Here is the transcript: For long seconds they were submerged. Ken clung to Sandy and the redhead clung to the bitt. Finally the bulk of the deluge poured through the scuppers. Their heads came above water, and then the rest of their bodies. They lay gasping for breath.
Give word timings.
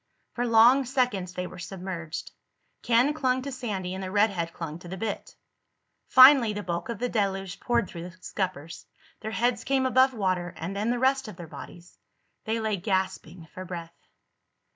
For 0.33 0.47
long 0.47 0.85
seconds 0.85 1.33
they 1.35 1.45
were 1.45 1.59
submerged. 1.59 2.31
Ken 2.81 3.13
clung 3.13 3.43
to 3.43 3.51
Sandy 3.51 3.93
and 3.93 4.03
the 4.03 4.09
redhead 4.09 4.51
clung 4.51 4.79
to 4.79 4.87
the 4.87 4.97
bitt. 4.97 5.35
Finally 6.07 6.53
the 6.53 6.63
bulk 6.63 6.89
of 6.89 6.97
the 6.97 7.07
deluge 7.07 7.59
poured 7.59 7.87
through 7.87 8.09
the 8.09 8.17
scuppers. 8.19 8.87
Their 9.19 9.29
heads 9.29 9.63
came 9.63 9.85
above 9.85 10.15
water, 10.15 10.55
and 10.57 10.75
then 10.75 10.89
the 10.89 10.97
rest 10.97 11.27
of 11.27 11.35
their 11.35 11.45
bodies. 11.45 11.99
They 12.45 12.59
lay 12.59 12.77
gasping 12.77 13.47
for 13.53 13.63
breath. 13.63 13.93